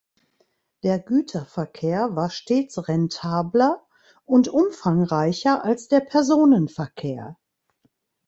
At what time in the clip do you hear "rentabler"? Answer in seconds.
2.87-3.85